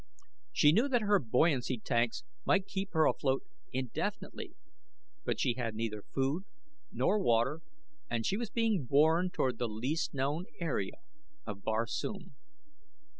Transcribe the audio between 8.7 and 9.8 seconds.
borne toward the